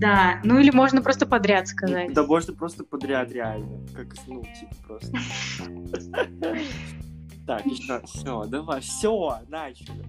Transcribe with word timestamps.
Да, 0.00 0.40
ну 0.44 0.58
или 0.58 0.70
можно 0.70 1.02
просто 1.02 1.26
подряд 1.26 1.68
сказать. 1.68 2.12
Да 2.14 2.22
можно 2.24 2.54
просто 2.54 2.84
подряд 2.84 3.30
реально. 3.32 3.86
Как, 3.94 4.14
ну, 4.26 4.42
типа 4.42 4.74
просто. 4.86 5.12
Так, 7.46 7.66
еще, 7.66 8.00
все, 8.04 8.44
давай, 8.44 8.80
все, 8.80 9.40
начали. 9.48 10.04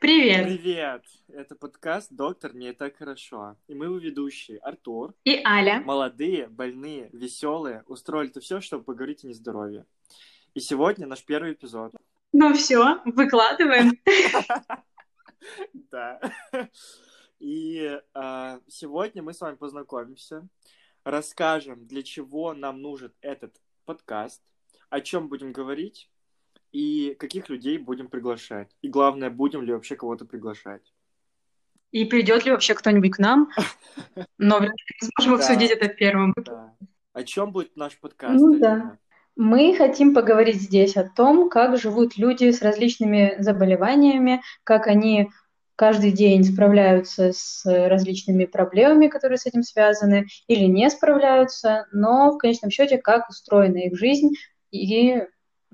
Привет. 0.00 0.44
Привет! 0.46 1.04
Это 1.28 1.54
подкаст 1.54 2.12
«Доктор, 2.12 2.52
мне 2.52 2.72
так 2.72 2.96
хорошо». 2.96 3.56
И 3.66 3.74
мы 3.74 3.86
его 3.86 3.98
ведущие 3.98 4.58
Артур. 4.58 5.14
И 5.24 5.40
Аля. 5.44 5.80
Молодые, 5.80 6.48
больные, 6.48 7.08
веселые. 7.12 7.82
Устроили 7.86 8.30
это 8.30 8.40
все, 8.40 8.60
чтобы 8.60 8.84
поговорить 8.84 9.24
о 9.24 9.28
нездоровье. 9.28 9.86
И 10.54 10.60
сегодня 10.60 11.06
наш 11.06 11.24
первый 11.24 11.52
эпизод. 11.52 11.94
Ну 12.32 12.54
все, 12.54 13.00
выкладываем. 13.04 13.98
Да. 15.90 16.20
И 17.40 17.98
а, 18.14 18.60
сегодня 18.68 19.22
мы 19.22 19.32
с 19.32 19.40
вами 19.40 19.56
познакомимся, 19.56 20.46
расскажем, 21.04 21.86
для 21.86 22.02
чего 22.02 22.52
нам 22.52 22.82
нужен 22.82 23.12
этот 23.22 23.56
подкаст, 23.86 24.42
о 24.90 25.00
чем 25.00 25.28
будем 25.28 25.52
говорить 25.52 26.10
и 26.72 27.16
каких 27.18 27.48
людей 27.48 27.78
будем 27.78 28.08
приглашать. 28.08 28.76
И 28.82 28.88
главное, 28.88 29.30
будем 29.30 29.62
ли 29.62 29.72
вообще 29.72 29.96
кого-то 29.96 30.24
приглашать. 30.24 30.92
И 31.90 32.04
придет 32.04 32.44
ли 32.44 32.52
вообще 32.52 32.74
кто-нибудь 32.74 33.16
к 33.16 33.18
нам? 33.18 33.50
Но 34.38 34.60
мы 34.60 34.70
сможем 35.16 35.34
обсудить 35.34 35.70
это 35.70 35.88
первым. 35.88 36.34
Да. 36.36 36.76
О 37.12 37.24
чем 37.24 37.50
будет 37.52 37.74
наш 37.76 37.98
подкаст? 37.98 38.40
Ну 38.40 38.58
да. 38.58 38.98
Мы 39.36 39.74
хотим 39.76 40.14
поговорить 40.14 40.60
здесь 40.60 40.96
о 40.96 41.08
том, 41.08 41.48
как 41.48 41.78
живут 41.78 42.18
люди 42.18 42.50
с 42.50 42.62
различными 42.62 43.36
заболеваниями, 43.38 44.42
как 44.64 44.86
они 44.86 45.30
каждый 45.76 46.12
день 46.12 46.44
справляются 46.44 47.32
с 47.32 47.64
различными 47.64 48.44
проблемами, 48.44 49.06
которые 49.08 49.38
с 49.38 49.46
этим 49.46 49.62
связаны, 49.62 50.26
или 50.46 50.64
не 50.64 50.90
справляются, 50.90 51.86
но 51.90 52.32
в 52.32 52.38
конечном 52.38 52.70
счете, 52.70 52.98
как 52.98 53.30
устроена 53.30 53.78
их 53.78 53.96
жизнь, 53.96 54.34
и 54.70 55.22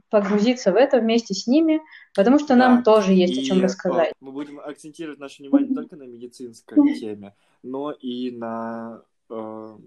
погрузиться 0.09 0.73
в 0.73 0.77
это 0.77 1.01
вместе 1.01 1.35
с 1.35 1.47
ними, 1.47 1.81
потому 2.15 2.39
что 2.39 2.55
нам 2.55 2.83
тоже 2.85 3.13
есть 3.13 3.37
и, 3.37 3.41
о 3.41 3.45
чем 3.45 3.63
рассказать. 3.63 4.13
Мы 4.21 4.31
будем 4.31 4.61
акцентировать 4.61 5.19
наше 5.19 5.43
внимание 5.43 5.71
не 5.71 5.75
только 5.75 5.97
на 5.97 6.05
медицинской 6.05 6.95
теме, 6.95 7.35
но 7.63 7.91
и 7.91 8.31
на 8.31 9.03
э, 9.29 9.79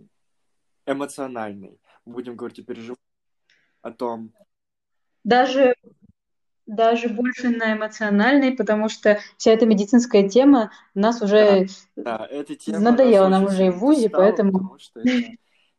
эмоциональной. 0.85 1.79
Мы 2.05 2.13
будем 2.13 2.35
говорить 2.35 2.59
о 2.59 2.63
переживаниях, 2.63 2.97
о 3.81 3.91
том... 3.91 4.33
Даже, 5.23 5.75
даже 6.65 7.09
больше 7.09 7.49
на 7.49 7.73
эмоциональной, 7.73 8.53
потому 8.53 8.89
что 8.89 9.19
вся 9.37 9.51
эта 9.51 9.65
медицинская 9.65 10.29
тема 10.29 10.71
нас 10.93 11.21
уже 11.21 11.67
да, 11.95 12.19
да, 12.19 12.27
эта 12.29 12.55
тема 12.55 12.79
надоела 12.79 13.27
нам 13.27 13.45
уже 13.45 13.67
и 13.67 13.69
в 13.69 13.79
ВУЗе, 13.79 14.07
стала, 14.07 14.23
поэтому... 14.23 14.51
Потому 14.53 14.79
что 14.79 14.99
это 15.01 15.31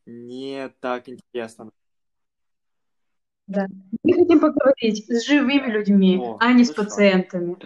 не 0.06 0.68
так 0.80 1.08
интересно. 1.08 1.70
Да. 3.46 3.66
Мы 4.04 4.14
хотим 4.14 4.40
поговорить 4.40 5.06
с 5.08 5.26
живыми 5.26 5.72
людьми, 5.72 6.18
О, 6.20 6.36
а 6.38 6.52
не 6.52 6.64
с 6.64 6.70
хорошо. 6.70 6.84
пациентами. 6.84 7.56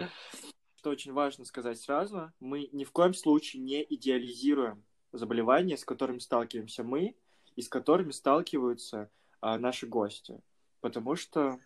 Что 0.77 0.89
очень 0.89 1.13
важно 1.13 1.45
сказать 1.45 1.79
сразу, 1.79 2.31
мы 2.39 2.69
ни 2.71 2.83
в 2.83 2.91
коем 2.91 3.13
случае 3.13 3.61
не 3.61 3.85
идеализируем 3.89 4.83
заболевания, 5.11 5.77
с 5.77 5.85
которыми 5.85 6.19
сталкиваемся 6.19 6.83
мы 6.83 7.15
и 7.55 7.61
с 7.61 7.69
которыми 7.69 8.11
сталкиваются 8.11 9.09
а, 9.41 9.57
наши 9.57 9.85
гости. 9.87 10.39
Потому 10.81 11.15
что 11.15 11.59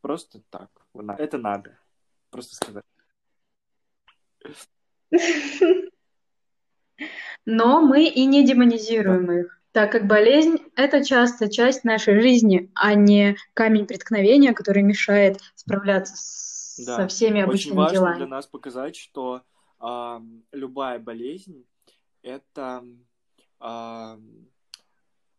просто 0.00 0.40
так. 0.50 0.70
Это 1.18 1.38
надо. 1.38 1.78
Просто 2.30 2.54
сказать. 2.56 2.84
Но 7.46 7.80
мы 7.82 8.06
и 8.08 8.24
не 8.26 8.46
демонизируем 8.46 9.30
их, 9.30 9.60
так 9.72 9.92
как 9.92 10.06
болезнь– 10.06 10.58
это 10.76 11.04
часто 11.04 11.50
часть 11.50 11.84
нашей 11.84 12.20
жизни, 12.20 12.70
а 12.74 12.94
не 12.94 13.36
камень 13.52 13.86
преткновения, 13.86 14.54
который 14.54 14.82
мешает 14.82 15.40
справляться 15.54 16.14
с- 16.16 16.80
Да. 16.86 16.96
со 16.96 17.08
всеми 17.08 17.38
Очень 17.40 17.44
обычными 17.44 17.76
важно 17.76 17.92
делами. 17.94 18.16
для 18.16 18.26
нас 18.26 18.46
показать, 18.46 18.96
что 18.96 19.42
а, 19.78 20.22
любая 20.52 20.98
болезнь 20.98 21.66
это, 22.22 22.84
а, 23.60 24.18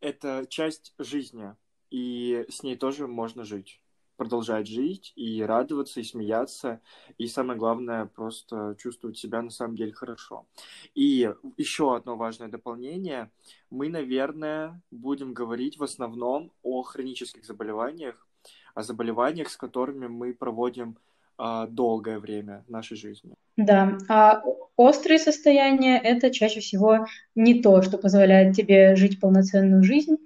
это 0.01 0.45
часть 0.49 0.93
жизни, 0.99 1.55
и 1.95 2.45
с 2.49 2.61
ней 2.61 2.75
тоже 2.75 3.07
можно 3.07 3.45
жить. 3.45 3.79
Продолжать 4.17 4.67
жить 4.67 5.13
и 5.15 5.41
радоваться, 5.41 6.01
и 6.01 6.03
смеяться, 6.03 6.81
и 7.17 7.27
самое 7.27 7.57
главное, 7.57 8.05
просто 8.05 8.75
чувствовать 8.77 9.17
себя 9.17 9.41
на 9.41 9.49
самом 9.49 9.77
деле 9.77 9.93
хорошо. 9.93 10.45
И 10.93 11.29
еще 11.57 11.95
одно 11.95 12.17
важное 12.17 12.49
дополнение. 12.49 13.31
Мы, 13.69 13.87
наверное, 13.87 14.81
будем 14.91 15.33
говорить 15.33 15.77
в 15.77 15.83
основном 15.83 16.51
о 16.63 16.81
хронических 16.81 17.45
заболеваниях, 17.45 18.27
о 18.73 18.83
заболеваниях, 18.83 19.49
с 19.49 19.55
которыми 19.55 20.07
мы 20.07 20.33
проводим 20.33 20.97
а, 21.37 21.67
долгое 21.67 22.19
время 22.19 22.65
нашей 22.67 22.97
жизни. 22.97 23.35
Да, 23.55 23.97
а 24.09 24.41
острые 24.75 25.19
состояния– 25.19 25.97
это 26.03 26.29
чаще 26.29 26.59
всего 26.59 27.05
не 27.35 27.61
то, 27.61 27.81
что 27.81 27.97
позволяет 27.97 28.53
тебе 28.53 28.97
жить 28.97 29.21
полноценную 29.21 29.83
жизнь. 29.83 30.17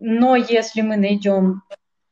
Но 0.00 0.34
если 0.34 0.80
мы 0.80 0.96
найдем 0.96 1.62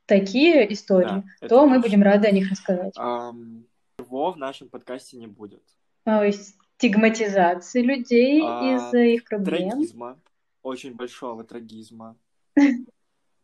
такие 0.05 0.71
истории, 0.73 1.25
Да, 1.41 1.49
то 1.49 1.67
мы 1.67 1.77
точно. 1.77 1.83
будем 1.83 2.03
рады 2.03 2.29
о 2.29 2.31
них 2.31 2.51
рассказать. 2.51 2.93
Ам, 2.97 3.65
Его 3.99 4.31
в 4.33 4.37
нашем 4.37 4.69
подкасте 4.69 5.17
не 5.17 5.27
будет. 5.27 5.63
То 6.05 6.23
есть 6.23 6.57
стигматизации 6.77 7.83
людей 7.83 8.43
А, 8.45 8.77
из-за 8.77 8.99
их 8.99 9.25
проблем. 9.25 9.71
Трагизма, 9.71 10.21
очень 10.63 10.95
большого 10.95 11.45
трагизма. 11.45 12.17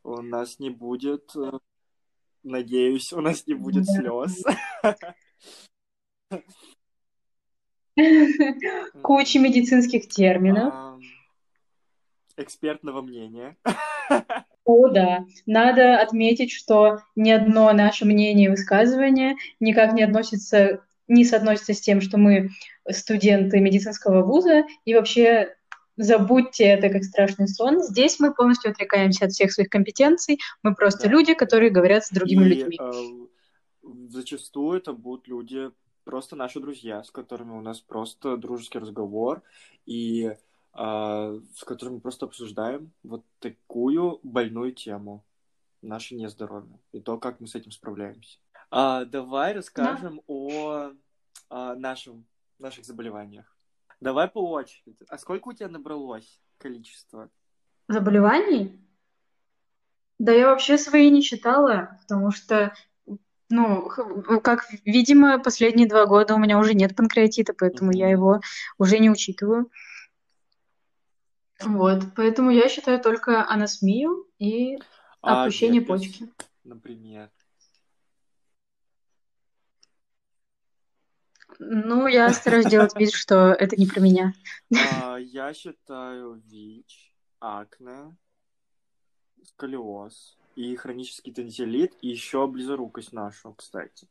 У 0.04 0.20
нас 0.20 0.58
не 0.58 0.68
будет, 0.68 1.34
э, 1.34 1.58
надеюсь, 2.42 3.10
у 3.14 3.22
нас 3.22 3.46
не 3.46 3.54
будет 3.54 3.86
слез. 3.86 4.44
Куча 9.02 9.38
медицинских 9.38 10.08
терминов. 10.08 11.00
Экспертного 12.36 13.00
мнения. 13.00 13.56
О, 14.64 14.88
да. 14.88 15.24
Надо 15.46 16.00
отметить, 16.00 16.50
что 16.50 17.00
ни 17.16 17.30
одно 17.30 17.72
наше 17.72 18.06
мнение 18.06 18.46
и 18.46 18.50
высказывание 18.50 19.36
никак 19.60 19.92
не 19.92 20.02
относится, 20.02 20.80
не 21.06 21.24
соотносится 21.24 21.74
с 21.74 21.80
тем, 21.80 22.00
что 22.00 22.16
мы 22.16 22.48
студенты 22.90 23.60
медицинского 23.60 24.22
вуза, 24.22 24.64
и 24.86 24.94
вообще 24.94 25.54
забудьте 25.96 26.64
это 26.64 26.88
как 26.88 27.04
страшный 27.04 27.46
сон. 27.46 27.82
Здесь 27.82 28.18
мы 28.20 28.34
полностью 28.34 28.70
отрекаемся 28.70 29.26
от 29.26 29.32
всех 29.32 29.52
своих 29.52 29.68
компетенций, 29.68 30.38
мы 30.62 30.74
просто 30.74 31.04
Да. 31.04 31.10
люди, 31.10 31.34
которые 31.34 31.70
говорят 31.70 32.04
с 32.04 32.10
другими 32.10 32.44
И 32.46 32.48
людьми. 32.48 32.78
э, 32.80 33.88
зачастую 34.08 34.78
это 34.78 34.92
будут 34.92 35.28
люди, 35.28 35.70
просто 36.04 36.36
наши 36.36 36.60
друзья, 36.60 37.02
с 37.02 37.10
которыми 37.10 37.52
у 37.52 37.60
нас 37.60 37.80
просто 37.80 38.36
дружеский 38.36 38.78
разговор, 38.78 39.42
и 39.86 40.32
э, 40.76 41.40
с 41.54 41.64
которыми 41.64 41.98
просто 41.98 42.26
обсуждаем 42.26 42.92
вот 43.02 43.24
такую 43.38 44.20
больную 44.22 44.72
тему, 44.72 45.24
наше 45.82 46.14
нездоровье, 46.14 46.78
и 46.92 47.00
то, 47.00 47.18
как 47.18 47.40
мы 47.40 47.46
с 47.46 47.54
этим 47.54 47.70
справляемся. 47.70 48.38
А, 48.70 49.04
давай 49.04 49.52
расскажем 49.52 50.20
о, 50.26 50.92
а, 51.50 51.74
нашем, 51.74 52.24
наших 52.58 52.84
заболеваниях. 52.84 53.44
Давай 54.00 54.28
по 54.28 54.50
очереди. 54.50 55.04
А 55.08 55.18
сколько 55.18 55.48
у 55.48 55.52
тебя 55.52 55.68
набралось 55.68 56.40
количество? 56.58 57.30
Заболеваний? 57.88 58.80
Да 60.18 60.32
я 60.32 60.50
вообще 60.50 60.78
свои 60.78 61.10
не 61.10 61.22
читала, 61.22 61.98
потому 62.02 62.30
что, 62.30 62.72
ну, 63.50 63.88
как, 64.42 64.64
видимо, 64.84 65.38
последние 65.38 65.88
два 65.88 66.06
года 66.06 66.34
у 66.34 66.38
меня 66.38 66.58
уже 66.58 66.74
нет 66.74 66.96
панкреатита, 66.96 67.52
поэтому 67.52 67.92
я 67.92 68.06
Мгм. 68.06 68.12
его 68.12 68.40
уже 68.78 68.98
не 68.98 69.10
учитываю. 69.10 69.70
Вот, 71.60 72.02
поэтому 72.16 72.50
я 72.50 72.68
считаю 72.68 73.00
только 73.00 73.48
анасмию 73.48 74.26
и 74.38 74.78
А 75.22 75.44
опущение 75.44 75.80
герпес, 75.80 76.08
почки. 76.08 76.32
например. 76.64 77.30
Ну, 81.58 82.06
я 82.06 82.32
стараюсь 82.32 82.66
делать 82.66 82.96
вид, 82.96 83.12
что 83.14 83.52
это 83.52 83.76
не 83.76 83.86
про 83.86 84.00
меня. 84.00 84.32
А, 84.92 85.16
я 85.18 85.54
считаю 85.54 86.42
ВИЧ, 86.46 87.14
акне, 87.40 88.16
сколиоз 89.44 90.36
и 90.56 90.74
хронический 90.76 91.32
тонзиллит, 91.32 91.94
и 92.00 92.08
еще 92.08 92.46
близорукость 92.46 93.12
нашу, 93.12 93.54
кстати. 93.54 94.08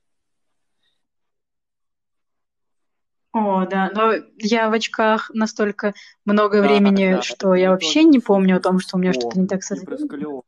О, 3.33 3.65
да, 3.65 3.89
но 3.93 4.13
я 4.37 4.69
в 4.69 4.73
очках 4.73 5.31
настолько 5.33 5.93
много 6.23 6.61
Да, 6.61 6.67
времени, 6.67 7.15
да, 7.15 7.21
что 7.23 7.55
это 7.55 7.61
я 7.61 7.71
вообще 7.71 8.01
тоже 8.01 8.07
не 8.09 8.19
помню 8.19 8.57
о 8.57 8.59
том, 8.59 8.79
что 8.79 8.95
у 8.95 8.99
меня 8.99 9.11
что-то 9.11 9.39
не 9.39 9.47
так 9.47 9.63
со 9.63 9.75
зрением. 9.75 10.43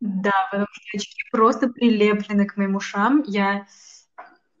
Да, 0.00 0.32
потому 0.50 0.66
что 0.72 0.98
очки 0.98 1.22
просто 1.30 1.68
прилеплены 1.68 2.46
к 2.46 2.56
моим 2.56 2.74
ушам. 2.74 3.22
Я 3.26 3.66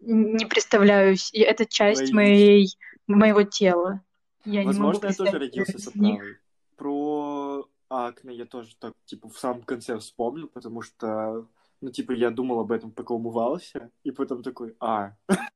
не 0.00 0.46
представляюсь, 0.46 1.32
и 1.32 1.40
это 1.40 1.66
часть 1.66 2.10
Твои- 2.10 2.14
моей, 2.14 2.68
моего 3.06 3.42
тела. 3.42 4.02
Я 4.44 4.60
не 4.60 4.66
могу 4.66 5.00
Возможно, 5.00 5.06
я 5.06 5.14
тоже 5.14 5.38
родился 5.38 5.78
с 5.78 5.88
оправой. 5.88 6.38
Про 6.76 7.68
акне 7.88 8.34
я 8.34 8.46
тоже 8.46 8.76
так, 8.78 8.92
типа, 9.04 9.28
в 9.28 9.38
самом 9.38 9.62
конце 9.62 9.98
вспомнил, 9.98 10.46
потому 10.46 10.82
что, 10.82 11.46
ну, 11.80 11.90
типа, 11.90 12.12
я 12.12 12.30
думал 12.30 12.60
об 12.60 12.70
этом, 12.70 12.92
пока 12.92 13.14
умывался, 13.14 13.90
и 14.04 14.12
потом 14.12 14.42
такой, 14.42 14.76
а. 14.78 15.14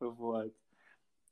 Вот. 0.00 0.52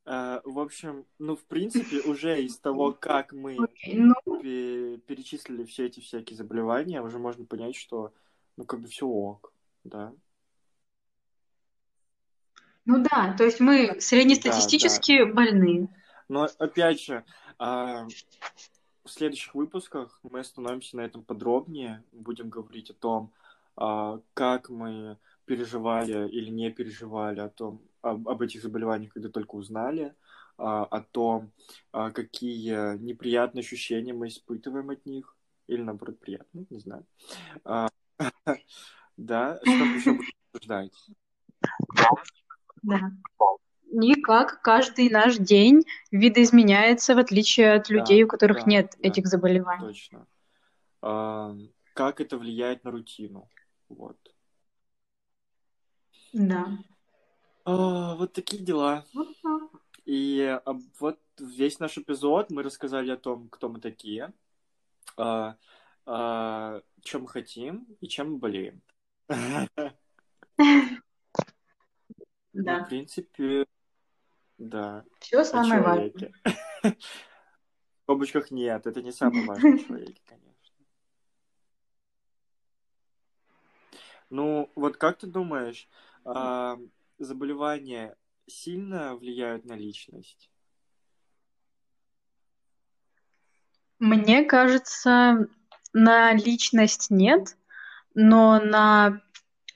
А, 0.05 0.41
В 0.45 0.59
общем, 0.59 1.07
ну, 1.19 1.37
в 1.37 1.45
принципе, 1.45 2.01
уже 2.01 2.43
из 2.43 2.59
того, 2.59 2.93
как 2.93 3.33
мы 3.33 3.57
ну, 3.87 4.15
пе- 4.41 4.99
перечислили 4.99 5.65
все 5.65 5.87
эти 5.87 6.01
всякие 6.01 6.37
заболевания, 6.37 7.03
уже 7.03 7.19
можно 7.19 7.45
понять, 7.45 7.77
что, 7.77 8.13
ну, 8.57 8.65
как 8.65 8.81
бы 8.81 8.89
все 8.89 9.07
ок, 9.07 9.53
да. 9.85 10.13
ну 12.87 13.03
да, 13.03 13.35
то 13.37 13.45
есть 13.45 13.61
мы 13.61 14.01
среднестатистически 14.01 15.31
больны. 15.31 15.89
Но, 16.29 16.49
опять 16.59 17.01
же, 17.03 17.25
а, 17.59 18.07
в 19.05 19.11
следующих 19.11 19.55
выпусках 19.55 20.21
мы 20.23 20.41
остановимся 20.41 20.97
на 20.97 21.03
этом 21.03 21.23
подробнее, 21.23 22.03
будем 22.13 22.49
говорить 22.49 22.91
о 22.91 22.95
том, 22.95 23.33
а, 23.77 24.21
как 24.35 24.71
мы 24.71 25.19
переживали 25.49 26.29
или 26.29 26.51
не 26.51 26.71
переживали 26.71 27.41
о 27.41 27.49
том, 27.49 27.81
об, 28.03 28.29
об 28.29 28.43
этих 28.43 28.63
заболеваниях, 28.63 29.13
когда 29.13 29.29
только 29.29 29.57
узнали, 29.57 30.15
а, 30.59 30.85
о 30.85 31.01
том, 31.01 31.51
а, 31.93 32.11
какие 32.11 32.99
неприятные 32.99 33.63
ощущения 33.63 34.13
мы 34.13 34.29
испытываем 34.29 34.91
от 34.91 35.07
них, 35.07 35.37
или 35.67 35.83
наоборот 35.83 36.19
приятные, 36.21 36.67
не 36.71 36.79
знаю. 36.79 37.05
А, 37.65 37.89
Да, 39.17 39.59
что 39.63 39.71
еще 39.71 40.13
будем 40.13 40.33
обсуждать? 40.53 40.93
Да. 42.83 43.01
И 43.91 44.21
как 44.21 44.63
каждый 44.63 45.11
наш 45.11 45.39
день 45.39 45.83
видоизменяется, 46.13 47.15
в 47.15 47.19
отличие 47.19 47.73
от 47.73 47.89
Да, 47.89 47.95
людей, 47.95 48.23
у 48.23 48.29
которых 48.29 48.59
да, 48.59 48.65
нет 48.67 48.95
да. 48.99 49.09
этих 49.09 49.27
заболеваний. 49.27 49.87
Точно. 49.87 50.27
А, 51.03 51.57
Как 51.95 52.21
это 52.21 52.39
влияет 52.39 52.85
на 52.85 52.93
рутину? 52.93 53.49
Вот. 53.89 54.17
Да. 56.33 56.79
А, 57.65 58.15
Вот 58.17 58.33
такие 58.33 58.63
дела. 58.63 59.05
Вот 59.15 59.29
так. 59.43 59.63
И 60.05 60.41
а, 60.65 60.77
вот 60.99 61.21
весь 61.39 61.79
наш 61.81 61.99
эпизод 61.99 62.51
мы 62.51 62.63
рассказали 62.63 63.11
о 63.11 63.17
том, 63.17 63.49
кто 63.49 63.69
мы 63.69 63.81
такие, 63.81 64.33
а, 65.17 65.57
а, 66.07 66.81
чем 67.03 67.23
мы 67.23 67.29
хотим 67.29 67.87
и 68.01 68.09
чем 68.09 68.33
мы 68.33 68.39
болеем. 68.39 68.83
Ну, 72.55 72.63
в 72.63 72.65
Да. 72.65 72.85
принципе, 72.87 73.67
да, 74.57 75.05
Все 75.21 75.41
о 75.41 75.45
самое 75.45 75.81
важное. 75.81 76.33
В 76.83 76.95
скобочках 78.03 78.51
нет, 78.51 78.87
это 78.87 79.01
не 79.03 79.13
самое 79.13 79.47
важное 79.47 79.75
о 79.75 79.79
человеке, 79.79 80.21
конечно. 80.27 80.75
Ну, 84.31 84.73
вот 84.75 84.97
как 84.97 85.19
ты 85.19 85.27
думаешь, 85.27 85.89
а, 86.35 86.79
заболевания 87.19 88.17
сильно 88.47 89.17
влияют 89.17 89.65
на 89.65 89.75
личность? 89.75 90.51
Мне 93.99 94.45
кажется, 94.45 95.49
на 95.93 96.33
личность 96.33 97.07
нет, 97.11 97.57
но 98.15 98.61
на... 98.61 99.21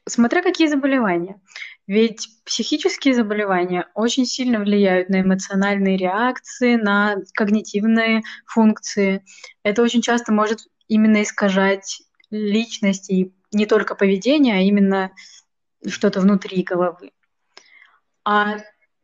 Смотря 0.06 0.43
какие 0.43 0.66
заболевания. 0.66 1.40
Ведь 1.87 2.28
психические 2.44 3.14
заболевания 3.14 3.88
очень 3.94 4.25
сильно 4.25 4.60
влияют 4.60 5.08
на 5.08 5.20
эмоциональные 5.20 5.96
реакции, 5.96 6.76
на 6.76 7.16
когнитивные 7.34 8.22
функции. 8.46 9.25
Это 9.64 9.82
очень 9.82 10.02
часто 10.02 10.32
может 10.32 10.60
именно 10.88 11.22
искажать 11.22 12.02
личность 12.31 13.10
и 13.10 13.32
не 13.52 13.66
только 13.66 13.94
поведение, 13.94 14.56
а 14.56 14.60
именно 14.60 15.10
что-то 15.87 16.20
внутри 16.20 16.62
головы. 16.62 17.12
А 18.25 18.58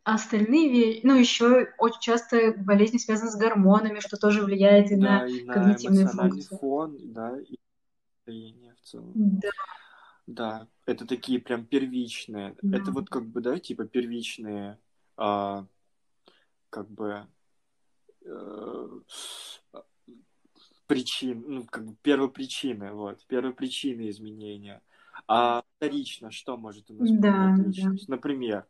остальные 0.05 0.71
вещи, 0.71 1.01
ну, 1.05 1.17
еще 1.17 1.69
очень 1.79 2.01
часто 2.01 2.53
болезни 2.57 2.99
связаны 2.99 3.31
с 3.31 3.37
гормонами, 3.37 4.01
что 4.01 4.17
тоже 4.17 4.43
влияет 4.43 4.91
и 4.91 4.97
на 4.97 5.21
Да, 5.21 5.27
и 5.27 5.43
на 5.45 5.55
когнитивные 5.55 6.03
эмоциональный 6.05 6.43
функции. 6.43 6.59
фон, 6.59 6.97
да, 7.13 7.39
и 7.41 7.59
настроение 8.27 8.75
в 8.75 8.87
целом. 8.87 9.13
Да, 9.15 9.51
Да, 10.27 10.69
это 10.87 11.07
такие 11.07 11.41
прям 11.41 11.65
первичные. 11.65 12.55
да. 12.63 12.79
Это 12.79 12.91
вот 12.93 13.09
как 13.11 13.27
бы, 13.27 13.41
да, 13.41 13.59
типа 13.59 13.85
первичные, 13.87 14.79
а, 15.17 15.67
как 16.71 16.89
бы, 16.91 17.27
э, 18.25 18.89
причин, 20.87 21.45
ну, 21.47 21.65
как 21.67 21.85
бы 21.87 21.97
первопричины, 22.03 22.93
вот, 22.93 23.25
первопричины 23.27 24.09
изменения. 24.11 24.81
А 25.27 25.63
вторично, 25.79 26.31
что 26.31 26.57
может 26.57 26.91
у 26.91 26.95
нас 26.95 27.09
Да, 27.11 27.17
поменять 27.21 27.57
да. 27.57 27.65
личность? 27.65 28.09
Например, 28.09 28.67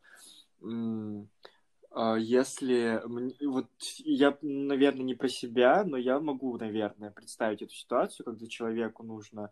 а, 1.91 2.17
если... 2.17 3.03
Вот 3.47 3.69
я, 3.99 4.37
наверное, 4.43 5.05
не 5.05 5.15
про 5.15 5.29
себя, 5.29 5.85
но 5.85 5.97
я 5.97 6.21
могу, 6.21 6.57
наверное, 6.59 7.11
представить 7.11 7.63
эту 7.63 7.75
ситуацию, 7.75 8.25
когда 8.27 8.47
человеку 8.47 9.03
нужно 9.03 9.51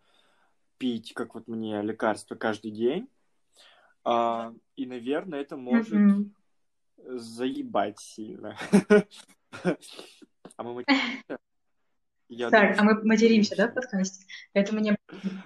пить, 0.78 1.14
как 1.14 1.34
вот 1.34 1.48
мне, 1.48 1.80
лекарства 1.80 2.34
каждый 2.34 2.70
день. 2.70 3.08
А, 4.04 4.54
и, 4.76 4.86
наверное, 4.86 5.40
это 5.40 5.56
может 5.56 5.94
Мгм. 5.94 6.34
заебать 6.98 7.98
сильно. 7.98 8.56
А 10.58 10.62
мы 10.62 10.74
материмся? 10.74 11.38
Я 12.28 12.50
Так, 12.50 12.76
думаю, 12.76 12.80
а 12.80 12.84
мы 12.96 13.04
материмся, 13.04 13.56
да, 13.56 13.68
в 13.68 13.74
подкасте? 13.74 14.26
Поэтому 14.52 14.80
мне... 14.80 14.98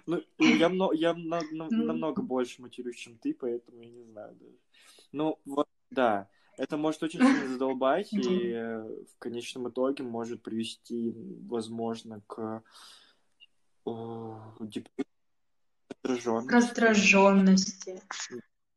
Ну, 0.06 0.22
я, 0.38 0.68
мно- 0.68 0.92
я 0.92 1.14
на- 1.14 1.42
на- 1.52 1.68
М, 1.70 1.86
намного 1.86 2.22
больше 2.22 2.62
матерюсь, 2.62 2.96
чем 2.96 3.18
ты, 3.18 3.34
поэтому 3.34 3.82
я 3.82 3.90
не 3.90 4.02
знаю 4.04 4.34
даже. 4.34 4.56
Ну, 5.12 5.38
вот, 5.44 5.68
да. 5.90 6.28
Это 6.56 6.76
может 6.76 7.02
очень 7.02 7.20
сильно 7.20 7.46
задолбать, 7.48 8.12
и 8.12 8.50
э, 8.52 8.82
в 8.82 9.18
конечном 9.18 9.68
итоге 9.68 10.04
может 10.04 10.42
привести, 10.42 11.14
возможно, 11.48 12.22
к 12.26 12.62
раздраженности. 13.84 16.52
раздраженности, 16.52 18.02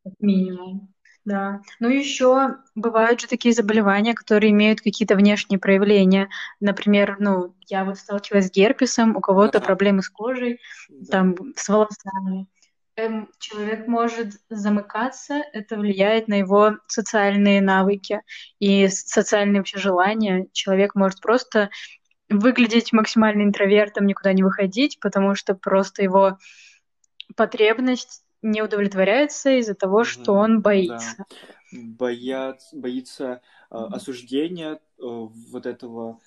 как 0.04 0.14
минимум. 0.20 0.93
Да. 1.24 1.62
Ну, 1.80 1.88
еще 1.88 2.56
бывают 2.74 3.20
же 3.20 3.26
такие 3.26 3.54
заболевания, 3.54 4.12
которые 4.14 4.52
имеют 4.52 4.82
какие-то 4.82 5.14
внешние 5.16 5.58
проявления. 5.58 6.28
Например, 6.60 7.16
ну, 7.18 7.54
я 7.66 7.84
вот 7.84 7.98
сталкивалась 7.98 8.48
с 8.48 8.52
герпесом, 8.52 9.16
у 9.16 9.20
кого-то 9.20 9.58
Да, 9.58 9.64
проблемы 9.64 10.02
с 10.02 10.10
кожей, 10.10 10.60
да. 10.90 11.12
там, 11.12 11.34
с 11.56 11.68
волосами. 11.68 12.46
Эм, 12.96 13.28
человек 13.38 13.88
может 13.88 14.34
замыкаться, 14.50 15.42
это 15.52 15.76
влияет 15.76 16.28
на 16.28 16.34
его 16.34 16.76
социальные 16.86 17.60
навыки 17.60 18.20
и 18.60 18.86
социальные 18.88 19.60
вообще 19.60 19.78
желания. 19.78 20.46
Человек 20.52 20.94
может 20.94 21.20
просто 21.20 21.70
выглядеть 22.28 22.92
максимально 22.92 23.42
интровертом, 23.42 24.06
никуда 24.06 24.32
не 24.32 24.42
выходить, 24.42 24.98
потому 25.00 25.34
что 25.34 25.54
просто 25.54 26.02
его 26.02 26.38
потребность 27.36 28.23
не 28.44 28.62
удовлетворяется 28.62 29.58
из-за 29.58 29.74
того, 29.74 30.04
что 30.04 30.32
Мгм. 30.32 30.40
он 30.40 30.56
Да. 30.56 30.62
боится. 30.62 31.24
Боятся, 31.72 32.76
боится 32.76 33.40
э, 33.70 33.74
осуждения 33.74 34.74
э, 34.74 34.78
вот 34.98 35.66
этого. 35.66 36.20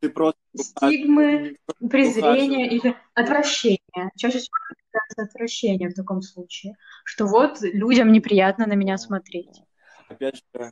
Ты 0.00 0.10
просто 0.10 0.40
Стигмы, 0.56 1.56
ухаживаешь. 1.80 2.72
или 2.72 2.96
отвращение. 3.14 4.10
Чаще 4.16 4.38
всего 4.38 4.54
это 4.92 5.22
отвращение 5.22 5.88
в 5.88 5.94
таком 5.94 6.22
случае, 6.22 6.76
что 7.04 7.26
вот 7.26 7.60
людям 7.60 8.12
неприятно 8.12 8.66
на 8.66 8.74
меня 8.74 8.96
Да, 8.96 9.04
смотреть. 9.04 9.46
да. 9.52 9.64
Опять 10.08 10.36
же, 10.36 10.70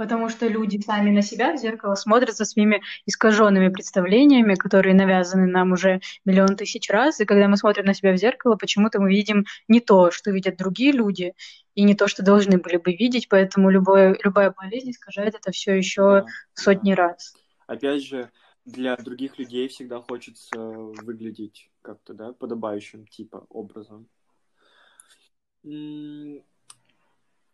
Потому 0.00 0.30
что 0.30 0.48
люди 0.48 0.80
сами 0.80 1.10
на 1.10 1.20
себя 1.20 1.52
в 1.52 1.58
зеркало 1.58 1.94
смотрят 1.94 2.34
со 2.34 2.46
своими 2.46 2.80
искаженными 3.04 3.68
представлениями, 3.68 4.54
которые 4.54 4.94
навязаны 4.94 5.46
нам 5.46 5.72
уже 5.72 6.00
миллион 6.24 6.56
тысяч 6.56 6.88
раз. 6.88 7.20
И 7.20 7.26
когда 7.26 7.48
мы 7.48 7.58
смотрим 7.58 7.84
на 7.84 7.92
себя 7.92 8.14
в 8.14 8.16
зеркало, 8.16 8.56
почему-то 8.56 8.98
мы 8.98 9.10
видим 9.10 9.44
не 9.68 9.78
то, 9.80 10.10
что 10.10 10.30
видят 10.30 10.56
другие 10.56 10.92
люди, 10.92 11.34
и 11.74 11.82
не 11.82 11.94
то, 11.94 12.08
что 12.08 12.22
должны 12.22 12.56
были 12.56 12.78
бы 12.78 12.94
видеть. 12.94 13.28
Поэтому 13.28 13.68
любое, 13.68 14.18
любая 14.24 14.54
болезнь 14.56 14.90
искажает 14.90 15.34
это 15.34 15.52
все 15.52 15.74
еще 15.74 16.00
да, 16.00 16.26
сотни 16.54 16.94
да. 16.94 17.08
раз. 17.08 17.34
Опять 17.66 18.02
же, 18.02 18.30
для 18.64 18.96
других 18.96 19.38
людей 19.38 19.68
всегда 19.68 20.00
хочется 20.00 20.58
выглядеть 20.58 21.70
как-то, 21.82 22.14
да, 22.14 22.32
подобающим 22.32 23.06
типа 23.06 23.44
образом. 23.50 24.08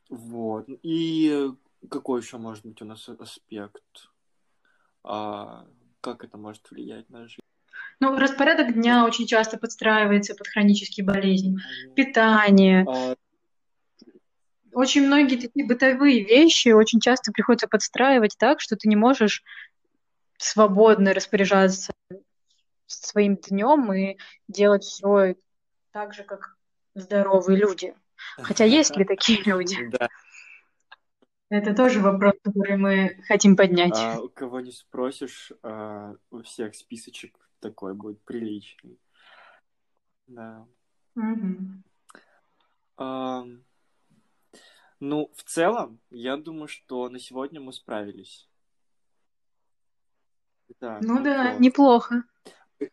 Вот. 0.08 0.66
И 0.84 1.50
какой 1.90 2.20
еще 2.20 2.38
может 2.38 2.64
быть 2.64 2.80
у 2.82 2.84
нас 2.84 3.08
аспект? 3.08 3.82
А, 5.04 5.66
как 6.00 6.24
это 6.24 6.36
может 6.36 6.70
влиять 6.70 7.08
на 7.10 7.28
жизнь? 7.28 7.40
Ну, 8.00 8.16
распорядок 8.18 8.74
дня 8.74 9.04
очень 9.04 9.26
часто 9.26 9.58
подстраивается 9.58 10.34
под 10.34 10.48
хронические 10.48 11.06
болезни. 11.06 11.56
Питание. 11.94 12.84
А, 12.88 13.14
Очень 14.72 15.06
многие 15.06 15.36
такие 15.36 15.66
бытовые 15.66 16.24
вещи 16.24 16.68
очень 16.68 17.00
часто 17.00 17.32
приходится 17.32 17.68
подстраивать 17.68 18.36
так, 18.38 18.60
что 18.60 18.76
ты 18.76 18.88
не 18.88 18.96
можешь 18.96 19.42
свободно 20.38 21.14
распоряжаться 21.14 21.92
своим 22.86 23.36
днем 23.36 23.92
и 23.92 24.18
делать 24.48 24.84
все 24.84 25.36
так 25.92 26.12
же, 26.12 26.24
как 26.24 26.56
здоровые 26.94 27.58
люди. 27.58 27.94
Хотя 28.36 28.64
есть 28.64 28.96
ли 28.96 29.04
такие 29.04 29.42
люди? 29.44 29.88
Да. 29.90 30.08
Это 31.48 31.74
тоже 31.74 32.00
вопрос, 32.00 32.34
который 32.42 32.76
мы 32.76 33.22
хотим 33.28 33.56
поднять. 33.56 33.96
А, 33.96 34.20
у 34.20 34.28
кого 34.28 34.60
не 34.60 34.72
спросишь, 34.72 35.52
а, 35.62 36.16
у 36.30 36.42
всех 36.42 36.74
списочек 36.74 37.38
такой 37.60 37.94
будет 37.94 38.20
приличный. 38.22 38.98
Да. 40.26 40.66
Мгм. 41.14 41.84
Ам, 42.96 43.62
ну, 44.98 45.30
в 45.34 45.42
целом, 45.44 46.00
я 46.10 46.36
думаю, 46.36 46.68
что 46.68 47.08
на 47.08 47.18
сегодня 47.18 47.60
мы 47.60 47.72
справились. 47.72 48.48
Да, 50.80 50.98
Ну 51.00 51.22
да, 51.22 51.54
неплохо. 51.54 52.24
неплохо. 52.80 52.90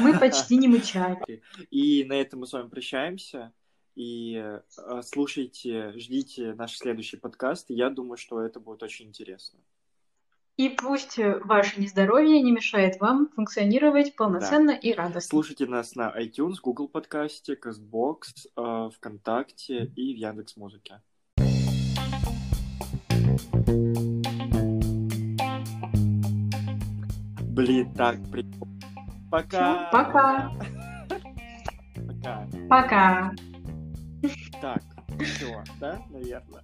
Мы 0.00 0.18
почти 0.18 0.56
не 0.56 0.68
мычали. 0.68 1.42
И 1.70 2.04
на 2.04 2.14
этом 2.14 2.40
мы 2.40 2.46
с 2.46 2.52
вами 2.52 2.68
прощаемся. 2.68 3.52
И 3.94 4.36
э, 4.36 4.60
слушайте, 5.02 5.92
ждите 5.96 6.54
наш 6.54 6.76
следующий 6.76 7.16
подкаст. 7.16 7.66
Я 7.68 7.90
думаю, 7.90 8.16
что 8.16 8.40
это 8.40 8.60
будет 8.60 8.82
очень 8.82 9.08
интересно. 9.08 9.58
И 10.56 10.68
пусть 10.68 11.18
ваше 11.18 11.80
нездоровье 11.80 12.40
не 12.42 12.52
мешает 12.52 13.00
вам 13.00 13.28
функционировать 13.34 14.14
полноценно 14.14 14.70
и 14.70 14.92
радостно. 14.92 15.30
Слушайте 15.30 15.66
нас 15.66 15.94
на 15.94 16.12
iTunes, 16.16 16.56
Google 16.62 16.88
подкасте, 16.88 17.54
CastBox, 17.54 18.20
э, 18.56 18.90
ВКонтакте 18.96 19.86
и 19.96 20.14
в 20.14 20.18
Яндекс.Музыке. 20.18 21.00
Блин, 27.52 27.92
так, 27.94 28.16
прикольно. 28.30 28.80
Пока. 29.30 29.90
Пока. 29.90 30.52
Пока. 32.06 32.48
Пока. 32.68 33.32
Все, 35.24 35.62
да, 35.80 36.02
наверное. 36.10 36.62